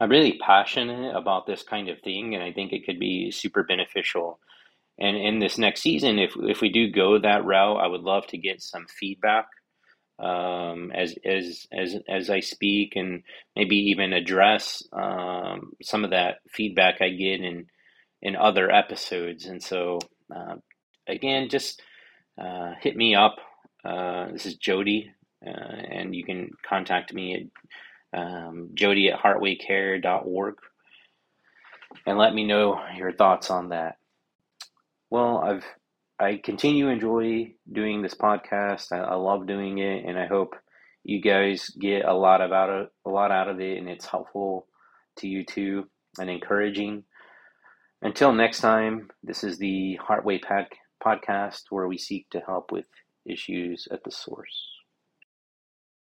I'm 0.00 0.10
really 0.10 0.38
passionate 0.38 1.14
about 1.14 1.46
this 1.46 1.62
kind 1.62 1.90
of 1.90 2.00
thing, 2.00 2.34
and 2.34 2.42
I 2.42 2.52
think 2.52 2.72
it 2.72 2.86
could 2.86 2.98
be 2.98 3.30
super 3.30 3.62
beneficial 3.62 4.40
and 4.98 5.16
in 5.16 5.38
this 5.40 5.58
next 5.58 5.82
season, 5.82 6.18
if 6.18 6.34
if 6.38 6.60
we 6.60 6.70
do 6.70 6.90
go 6.90 7.18
that 7.18 7.44
route, 7.44 7.78
I 7.78 7.86
would 7.86 8.02
love 8.02 8.26
to 8.28 8.38
get 8.38 8.62
some 8.62 8.86
feedback 8.88 9.46
um, 10.18 10.92
as 10.94 11.16
as 11.24 11.66
as 11.72 11.96
as 12.08 12.30
I 12.30 12.40
speak, 12.40 12.94
and 12.96 13.22
maybe 13.56 13.76
even 13.76 14.12
address 14.14 14.82
um, 14.92 15.72
some 15.82 16.04
of 16.04 16.10
that 16.10 16.36
feedback 16.50 17.02
I 17.02 17.10
get 17.10 17.40
in 17.42 17.66
in 18.22 18.36
other 18.36 18.70
episodes. 18.70 19.46
And 19.46 19.62
so, 19.62 20.00
uh, 20.34 20.56
again, 21.08 21.48
just 21.50 21.82
uh, 22.40 22.72
hit 22.80 22.96
me 22.96 23.14
up. 23.14 23.36
Uh, 23.84 24.32
this 24.32 24.46
is 24.46 24.56
Jody, 24.56 25.12
uh, 25.46 25.50
and 25.50 26.14
you 26.14 26.24
can 26.24 26.50
contact 26.68 27.14
me 27.14 27.50
at 28.14 28.20
um, 28.20 28.70
Jody 28.74 29.10
at 29.10 29.20
heartwaycare.org 29.20 30.56
and 32.06 32.18
let 32.18 32.34
me 32.34 32.46
know 32.46 32.80
your 32.96 33.12
thoughts 33.12 33.50
on 33.50 33.70
that. 33.70 33.97
Well, 35.10 35.38
I've 35.38 35.64
I 36.20 36.40
continue 36.42 36.86
to 36.86 36.92
enjoy 36.92 37.54
doing 37.70 38.02
this 38.02 38.14
podcast. 38.14 38.92
I, 38.92 38.98
I 38.98 39.14
love 39.14 39.46
doing 39.46 39.78
it, 39.78 40.04
and 40.04 40.18
I 40.18 40.26
hope 40.26 40.56
you 41.04 41.22
guys 41.22 41.70
get 41.80 42.04
a 42.04 42.12
lot 42.12 42.40
of 42.40 42.52
out 42.52 42.70
of 42.70 42.88
a 43.06 43.10
lot 43.10 43.30
out 43.30 43.48
of 43.48 43.60
it, 43.60 43.78
and 43.78 43.88
it's 43.88 44.06
helpful 44.06 44.66
to 45.18 45.28
you 45.28 45.44
too 45.44 45.88
and 46.18 46.28
encouraging. 46.28 47.04
Until 48.02 48.32
next 48.32 48.60
time, 48.60 49.10
this 49.22 49.42
is 49.42 49.58
the 49.58 49.98
Heartway 50.06 50.42
Pod- 50.42 50.66
podcast 51.02 51.62
where 51.70 51.88
we 51.88 51.98
seek 51.98 52.28
to 52.30 52.40
help 52.40 52.70
with 52.70 52.86
issues 53.24 53.88
at 53.90 54.04
the 54.04 54.10
source. 54.10 54.77